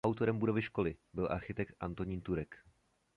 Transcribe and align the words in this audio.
Autorem 0.07 0.39
budovy 0.39 0.61
školy 0.61 0.95
byl 1.13 1.27
architekt 1.31 1.75
Antonín 1.79 2.21
Turek. 2.21 2.55